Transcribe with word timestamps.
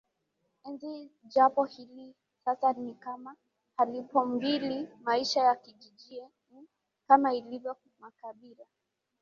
enzi 0.65 0.91
japo 1.27 1.63
hili 1.65 2.15
sasa 2.45 2.73
ni 2.73 2.95
kama 2.95 3.35
halipoMbili 3.77 4.89
Maisha 5.03 5.39
ya 5.43 5.55
kijijini 5.55 6.67
Kama 7.07 7.33
ilivyo 7.33 7.75
makabila 7.99 8.65